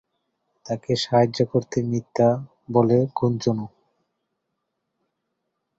তাকে 0.65 0.91
সাহায্য 1.03 1.39
করতে 1.51 1.77
মিথ্যা 1.89 2.29
বলে 2.71 2.97
গুঞ্জনও। 3.17 3.67